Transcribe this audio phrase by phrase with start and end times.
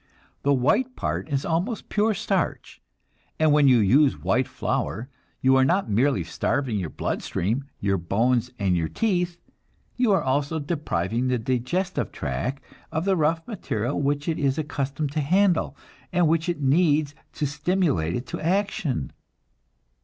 [0.41, 2.81] The white part is almost pure starch;
[3.39, 5.09] and when you use white flour,
[5.41, 9.37] you are not merely starving your blood stream, your bones, and your teeth,
[9.97, 15.11] you are also depriving the digestive tract of the rough material which it is accustomed
[15.11, 15.77] to handle,
[16.11, 19.11] and which it needs to stimulate it to action.